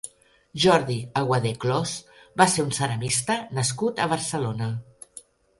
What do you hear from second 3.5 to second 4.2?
nascut a